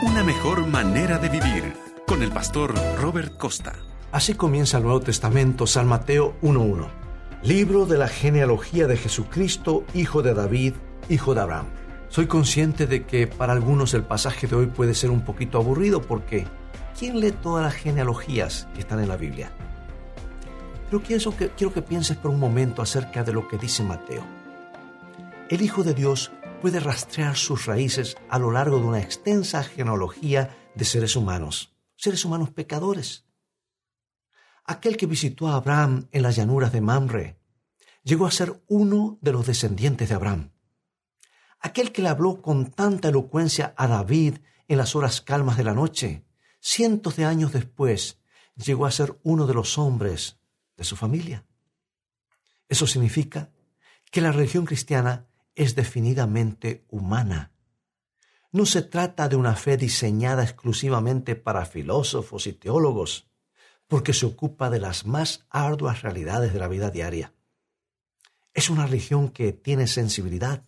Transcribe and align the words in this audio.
Una 0.00 0.22
mejor 0.22 0.64
manera 0.64 1.18
de 1.18 1.28
vivir 1.28 1.74
con 2.06 2.22
el 2.22 2.30
pastor 2.30 2.72
Robert 3.00 3.36
Costa. 3.36 3.72
Así 4.12 4.34
comienza 4.34 4.76
el 4.76 4.84
Nuevo 4.84 5.00
Testamento, 5.00 5.66
San 5.66 5.88
Mateo 5.88 6.36
1.1. 6.40 6.88
Libro 7.42 7.84
de 7.84 7.98
la 7.98 8.06
genealogía 8.06 8.86
de 8.86 8.96
Jesucristo, 8.96 9.84
hijo 9.94 10.22
de 10.22 10.34
David, 10.34 10.74
hijo 11.08 11.34
de 11.34 11.40
Abraham. 11.40 11.66
Soy 12.10 12.28
consciente 12.28 12.86
de 12.86 13.06
que 13.06 13.26
para 13.26 13.52
algunos 13.52 13.92
el 13.92 14.04
pasaje 14.04 14.46
de 14.46 14.54
hoy 14.54 14.66
puede 14.66 14.94
ser 14.94 15.10
un 15.10 15.22
poquito 15.22 15.58
aburrido 15.58 16.00
porque 16.00 16.46
¿quién 16.96 17.18
lee 17.18 17.32
todas 17.32 17.64
las 17.64 17.74
genealogías 17.74 18.68
que 18.74 18.80
están 18.80 19.00
en 19.00 19.08
la 19.08 19.16
Biblia? 19.16 19.50
Pero 20.88 21.02
quiero 21.02 21.36
que, 21.36 21.48
quiero 21.48 21.74
que 21.74 21.82
pienses 21.82 22.16
por 22.16 22.30
un 22.30 22.38
momento 22.38 22.82
acerca 22.82 23.24
de 23.24 23.32
lo 23.32 23.48
que 23.48 23.58
dice 23.58 23.82
Mateo. 23.82 24.22
El 25.48 25.60
Hijo 25.60 25.82
de 25.82 25.94
Dios 25.94 26.30
puede 26.60 26.80
rastrear 26.80 27.36
sus 27.36 27.66
raíces 27.66 28.16
a 28.28 28.38
lo 28.38 28.50
largo 28.50 28.78
de 28.78 28.86
una 28.86 29.00
extensa 29.00 29.62
genealogía 29.62 30.56
de 30.74 30.84
seres 30.84 31.14
humanos, 31.14 31.74
seres 31.96 32.24
humanos 32.24 32.50
pecadores. 32.50 33.26
Aquel 34.64 34.96
que 34.96 35.06
visitó 35.06 35.48
a 35.48 35.54
Abraham 35.54 36.08
en 36.10 36.22
las 36.22 36.36
llanuras 36.36 36.72
de 36.72 36.80
Mamre 36.80 37.40
llegó 38.02 38.26
a 38.26 38.32
ser 38.32 38.62
uno 38.66 39.18
de 39.20 39.32
los 39.32 39.46
descendientes 39.46 40.08
de 40.08 40.14
Abraham. 40.14 40.52
Aquel 41.60 41.92
que 41.92 42.02
le 42.02 42.08
habló 42.08 42.42
con 42.42 42.70
tanta 42.70 43.08
elocuencia 43.08 43.74
a 43.76 43.86
David 43.86 44.38
en 44.66 44.78
las 44.78 44.94
horas 44.96 45.20
calmas 45.20 45.56
de 45.56 45.64
la 45.64 45.74
noche, 45.74 46.24
cientos 46.60 47.16
de 47.16 47.24
años 47.24 47.52
después, 47.52 48.20
llegó 48.56 48.86
a 48.86 48.90
ser 48.90 49.18
uno 49.22 49.46
de 49.46 49.54
los 49.54 49.78
hombres 49.78 50.40
de 50.76 50.84
su 50.84 50.96
familia. 50.96 51.44
Eso 52.68 52.86
significa 52.86 53.52
que 54.10 54.20
la 54.20 54.32
religión 54.32 54.64
cristiana 54.64 55.27
es 55.58 55.74
definidamente 55.74 56.86
humana. 56.88 57.52
No 58.52 58.64
se 58.64 58.80
trata 58.80 59.28
de 59.28 59.34
una 59.34 59.56
fe 59.56 59.76
diseñada 59.76 60.44
exclusivamente 60.44 61.34
para 61.34 61.66
filósofos 61.66 62.46
y 62.46 62.52
teólogos, 62.52 63.28
porque 63.88 64.12
se 64.12 64.24
ocupa 64.24 64.70
de 64.70 64.78
las 64.78 65.04
más 65.04 65.46
arduas 65.50 66.02
realidades 66.02 66.52
de 66.52 66.60
la 66.60 66.68
vida 66.68 66.90
diaria. 66.92 67.34
Es 68.54 68.70
una 68.70 68.86
religión 68.86 69.30
que 69.30 69.52
tiene 69.52 69.88
sensibilidad, 69.88 70.64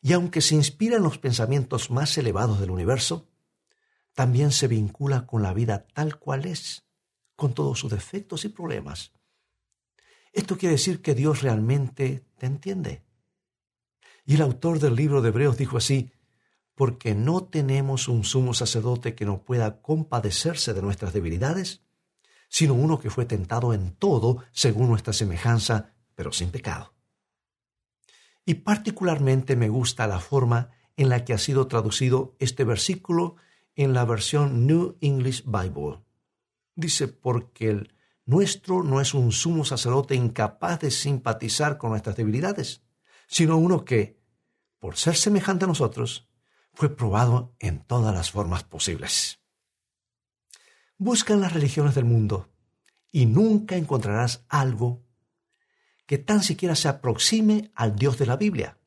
y 0.00 0.12
aunque 0.12 0.42
se 0.42 0.54
inspira 0.54 0.98
en 0.98 1.02
los 1.02 1.18
pensamientos 1.18 1.90
más 1.90 2.16
elevados 2.18 2.60
del 2.60 2.70
universo, 2.70 3.28
también 4.14 4.52
se 4.52 4.68
vincula 4.68 5.26
con 5.26 5.42
la 5.42 5.52
vida 5.52 5.88
tal 5.92 6.20
cual 6.20 6.46
es, 6.46 6.84
con 7.34 7.52
todos 7.52 7.80
sus 7.80 7.90
defectos 7.90 8.44
y 8.44 8.48
problemas. 8.48 9.12
Esto 10.32 10.56
quiere 10.56 10.76
decir 10.76 11.02
que 11.02 11.16
Dios 11.16 11.42
realmente 11.42 12.24
te 12.38 12.46
entiende 12.46 13.07
y 14.28 14.34
el 14.34 14.42
autor 14.42 14.78
del 14.78 14.94
libro 14.94 15.22
de 15.22 15.30
Hebreos 15.30 15.56
dijo 15.56 15.78
así, 15.78 16.12
porque 16.74 17.14
no 17.14 17.44
tenemos 17.44 18.08
un 18.08 18.24
sumo 18.24 18.52
sacerdote 18.52 19.14
que 19.14 19.24
no 19.24 19.42
pueda 19.42 19.80
compadecerse 19.80 20.74
de 20.74 20.82
nuestras 20.82 21.14
debilidades, 21.14 21.80
sino 22.50 22.74
uno 22.74 23.00
que 23.00 23.08
fue 23.08 23.24
tentado 23.24 23.72
en 23.72 23.92
todo 23.92 24.44
según 24.52 24.90
nuestra 24.90 25.14
semejanza, 25.14 25.94
pero 26.14 26.30
sin 26.30 26.50
pecado. 26.50 26.92
Y 28.44 28.52
particularmente 28.52 29.56
me 29.56 29.70
gusta 29.70 30.06
la 30.06 30.20
forma 30.20 30.72
en 30.98 31.08
la 31.08 31.24
que 31.24 31.32
ha 31.32 31.38
sido 31.38 31.66
traducido 31.66 32.36
este 32.38 32.64
versículo 32.64 33.36
en 33.76 33.94
la 33.94 34.04
versión 34.04 34.66
New 34.66 34.98
English 35.00 35.42
Bible. 35.46 36.02
Dice, 36.74 37.08
porque 37.08 37.70
el 37.70 37.94
nuestro 38.26 38.82
no 38.82 39.00
es 39.00 39.14
un 39.14 39.32
sumo 39.32 39.64
sacerdote 39.64 40.16
incapaz 40.16 40.80
de 40.80 40.90
simpatizar 40.90 41.78
con 41.78 41.92
nuestras 41.92 42.16
debilidades, 42.16 42.82
sino 43.26 43.56
uno 43.56 43.84
que, 43.86 44.17
por 44.78 44.96
ser 44.96 45.16
semejante 45.16 45.64
a 45.64 45.68
nosotros, 45.68 46.28
fue 46.72 46.94
probado 46.94 47.54
en 47.58 47.84
todas 47.84 48.14
las 48.14 48.30
formas 48.30 48.64
posibles. 48.64 49.40
Busca 50.96 51.34
en 51.34 51.40
las 51.40 51.52
religiones 51.52 51.94
del 51.94 52.04
mundo 52.04 52.48
y 53.10 53.26
nunca 53.26 53.76
encontrarás 53.76 54.44
algo 54.48 55.04
que 56.06 56.18
tan 56.18 56.42
siquiera 56.42 56.74
se 56.74 56.88
aproxime 56.88 57.70
al 57.74 57.96
Dios 57.96 58.18
de 58.18 58.26
la 58.26 58.36
Biblia. 58.36 58.78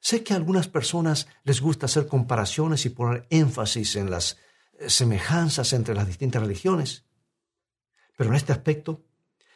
Sé 0.00 0.22
que 0.22 0.32
a 0.32 0.36
algunas 0.36 0.68
personas 0.68 1.28
les 1.44 1.60
gusta 1.60 1.86
hacer 1.86 2.06
comparaciones 2.06 2.84
y 2.86 2.90
poner 2.90 3.26
énfasis 3.30 3.96
en 3.96 4.10
las 4.10 4.38
eh, 4.78 4.90
semejanzas 4.90 5.72
entre 5.72 5.94
las 5.94 6.06
distintas 6.06 6.42
religiones, 6.42 7.04
pero 8.16 8.30
en 8.30 8.36
este 8.36 8.52
aspecto, 8.52 9.04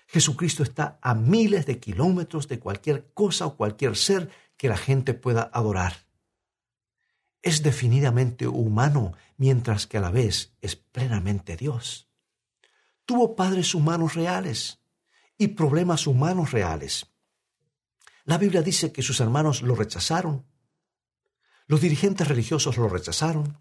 Jesucristo 0.06 0.62
está 0.62 0.98
a 1.02 1.14
miles 1.14 1.66
de 1.66 1.78
kilómetros 1.78 2.48
de 2.48 2.58
cualquier 2.58 3.12
cosa 3.12 3.46
o 3.46 3.56
cualquier 3.56 3.94
ser 3.96 4.30
que 4.58 4.68
la 4.68 4.76
gente 4.76 5.14
pueda 5.14 5.50
adorar. 5.54 6.04
Es 7.40 7.62
definidamente 7.62 8.46
humano, 8.46 9.14
mientras 9.38 9.86
que 9.86 9.96
a 9.96 10.00
la 10.02 10.10
vez 10.10 10.52
es 10.60 10.76
plenamente 10.76 11.56
Dios. 11.56 12.10
Tuvo 13.06 13.36
padres 13.36 13.74
humanos 13.74 14.14
reales 14.14 14.80
y 15.38 15.48
problemas 15.48 16.06
humanos 16.06 16.50
reales. 16.50 17.06
La 18.24 18.36
Biblia 18.36 18.60
dice 18.60 18.92
que 18.92 19.02
sus 19.02 19.20
hermanos 19.20 19.62
lo 19.62 19.74
rechazaron, 19.74 20.44
los 21.66 21.80
dirigentes 21.80 22.26
religiosos 22.28 22.76
lo 22.76 22.88
rechazaron, 22.88 23.58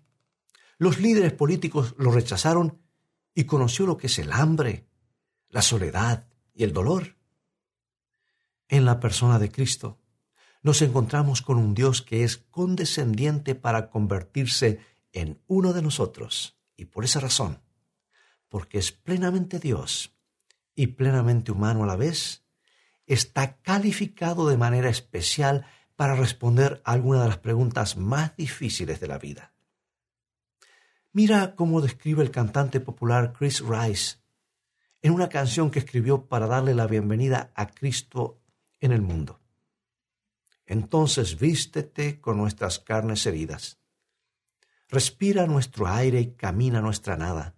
los 0.77 0.99
líderes 0.99 1.33
políticos 1.33 1.93
lo 1.97 2.11
rechazaron 2.11 2.81
y 3.35 3.45
conoció 3.45 3.85
lo 3.85 3.97
que 3.97 4.07
es 4.07 4.17
el 4.19 4.31
hambre, 4.31 4.87
la 5.49 5.61
soledad 5.61 6.27
y 6.53 6.63
el 6.63 6.73
dolor. 6.73 7.15
En 8.67 8.83
la 8.83 8.99
persona 8.99 9.39
de 9.39 9.51
Cristo, 9.51 9.99
nos 10.63 10.81
encontramos 10.81 11.41
con 11.41 11.57
un 11.57 11.73
Dios 11.73 12.01
que 12.01 12.23
es 12.23 12.38
condescendiente 12.38 13.56
para 13.56 13.90
convertirse 13.90 14.79
en 15.13 15.41
uno 15.47 15.73
de 15.73 15.81
nosotros. 15.81 16.57
Y 16.75 16.85
por 16.85 17.06
esa 17.06 17.19
razón, 17.19 17.62
porque 18.50 18.78
es 18.78 18.91
plenamente 18.91 19.59
Dios 19.59 20.16
y 20.75 20.88
plenamente 20.88 21.51
humano 21.51 21.84
a 21.84 21.88
la 21.88 21.95
vez, 21.95 22.44
está 23.06 23.57
calificado 23.62 24.47
de 24.47 24.57
manera 24.57 24.90
especial 24.90 25.66
para 25.95 26.16
responder 26.16 26.81
a 26.85 26.91
alguna 26.91 27.24
de 27.24 27.29
las 27.29 27.39
preguntas 27.39 27.97
más 27.97 28.35
difíciles 28.35 29.00
de 29.00 29.07
la 29.07 29.18
vida. 29.18 29.53
Mira 31.12 31.56
cómo 31.56 31.81
describe 31.81 32.22
el 32.22 32.29
cantante 32.29 32.79
popular 32.79 33.34
Chris 33.34 33.62
Rice 33.62 34.18
en 35.01 35.13
una 35.13 35.29
canción 35.29 35.72
que 35.72 35.79
escribió 35.79 36.28
para 36.28 36.45
darle 36.45 36.75
la 36.75 36.85
bienvenida 36.85 37.51
a 37.56 37.68
Cristo 37.68 38.39
en 38.79 38.91
el 38.91 39.01
mundo. 39.01 39.39
Entonces 40.67 41.39
vístete 41.39 42.19
con 42.19 42.38
nuestras 42.38 42.78
carnes 42.79 43.25
heridas. 43.25 43.79
Respira 44.89 45.47
nuestro 45.47 45.88
aire 45.88 46.19
y 46.19 46.33
camina 46.33 46.81
nuestra 46.81 47.16
nada. 47.16 47.55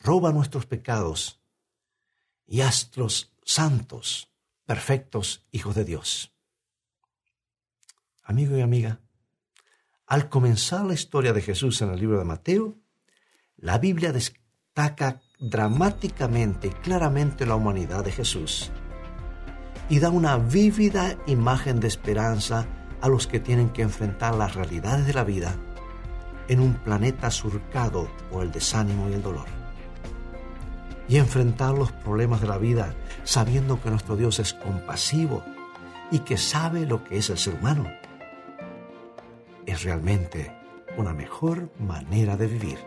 Roba 0.00 0.32
nuestros 0.32 0.64
pecados 0.64 1.42
y 2.46 2.62
astros 2.62 3.34
santos, 3.44 4.30
perfectos 4.64 5.46
hijos 5.50 5.74
de 5.74 5.84
Dios. 5.84 6.34
Amigo 8.22 8.56
y 8.56 8.62
amiga, 8.62 9.00
al 10.06 10.30
comenzar 10.30 10.86
la 10.86 10.94
historia 10.94 11.34
de 11.34 11.42
Jesús 11.42 11.82
en 11.82 11.90
el 11.90 12.00
libro 12.00 12.18
de 12.18 12.24
Mateo, 12.24 12.78
la 13.56 13.78
Biblia 13.78 14.12
destaca 14.12 15.20
dramáticamente 15.38 16.68
y 16.68 16.70
claramente 16.70 17.44
la 17.44 17.56
humanidad 17.56 18.04
de 18.04 18.12
Jesús 18.12 18.70
y 19.88 20.00
da 20.00 20.10
una 20.10 20.36
vívida 20.36 21.16
imagen 21.26 21.80
de 21.80 21.88
esperanza 21.88 22.66
a 23.00 23.08
los 23.08 23.26
que 23.26 23.40
tienen 23.40 23.70
que 23.70 23.82
enfrentar 23.82 24.34
las 24.34 24.54
realidades 24.54 25.06
de 25.06 25.14
la 25.14 25.24
vida 25.24 25.54
en 26.48 26.60
un 26.60 26.74
planeta 26.74 27.30
surcado 27.30 28.08
por 28.30 28.42
el 28.42 28.52
desánimo 28.52 29.08
y 29.08 29.14
el 29.14 29.22
dolor. 29.22 29.46
Y 31.08 31.16
enfrentar 31.16 31.74
los 31.74 31.92
problemas 31.92 32.40
de 32.40 32.48
la 32.48 32.58
vida 32.58 32.94
sabiendo 33.24 33.80
que 33.80 33.90
nuestro 33.90 34.16
Dios 34.16 34.38
es 34.40 34.52
compasivo 34.52 35.42
y 36.10 36.20
que 36.20 36.36
sabe 36.36 36.86
lo 36.86 37.04
que 37.04 37.18
es 37.18 37.30
el 37.30 37.38
ser 37.38 37.54
humano. 37.54 37.86
Es 39.64 39.84
realmente 39.84 40.54
una 40.96 41.14
mejor 41.14 41.70
manera 41.78 42.36
de 42.36 42.46
vivir. 42.46 42.78